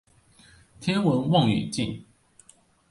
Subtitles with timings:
[0.79, 2.01] 天文望遠鏡